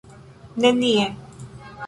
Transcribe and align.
nenie 0.61 1.07